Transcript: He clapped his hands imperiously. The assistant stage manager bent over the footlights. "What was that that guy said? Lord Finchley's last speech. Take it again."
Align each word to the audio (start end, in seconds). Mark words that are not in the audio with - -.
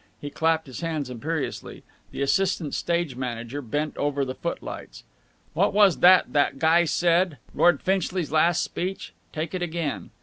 He 0.19 0.31
clapped 0.31 0.65
his 0.65 0.81
hands 0.81 1.11
imperiously. 1.11 1.83
The 2.09 2.23
assistant 2.23 2.73
stage 2.73 3.15
manager 3.15 3.61
bent 3.61 3.95
over 3.97 4.25
the 4.25 4.33
footlights. 4.33 5.03
"What 5.53 5.75
was 5.75 5.97
that 5.99 6.33
that 6.33 6.57
guy 6.57 6.85
said? 6.85 7.37
Lord 7.53 7.83
Finchley's 7.83 8.31
last 8.31 8.63
speech. 8.63 9.13
Take 9.31 9.53
it 9.53 9.61
again." 9.61 10.09